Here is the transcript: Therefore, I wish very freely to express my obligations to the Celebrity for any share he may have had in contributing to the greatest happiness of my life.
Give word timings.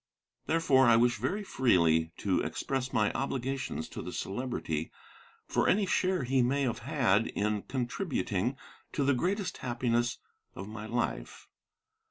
Therefore, 0.47 0.87
I 0.87 0.95
wish 0.95 1.17
very 1.17 1.43
freely 1.43 2.11
to 2.17 2.41
express 2.41 2.91
my 2.91 3.13
obligations 3.13 3.87
to 3.89 4.01
the 4.01 4.11
Celebrity 4.11 4.91
for 5.45 5.67
any 5.69 5.85
share 5.85 6.23
he 6.23 6.41
may 6.41 6.63
have 6.63 6.79
had 6.79 7.27
in 7.27 7.61
contributing 7.61 8.57
to 8.93 9.03
the 9.03 9.13
greatest 9.13 9.57
happiness 9.57 10.17
of 10.55 10.67
my 10.67 10.87
life. 10.87 11.47